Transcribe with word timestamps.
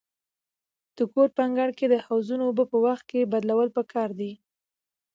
د 0.95 0.97
کور 1.13 1.29
په 1.35 1.39
انګړ 1.47 1.69
کې 1.77 1.85
د 1.89 1.95
حوضونو 2.05 2.43
اوبه 2.47 2.65
په 2.71 2.77
وخت 2.85 3.07
بدلول 3.31 3.69
پکار 3.77 4.09
دي. 4.19 4.31